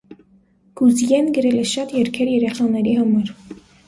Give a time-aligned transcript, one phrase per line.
[0.79, 3.31] Գուզյեն գրել է շատ երգեր երեխաների համար։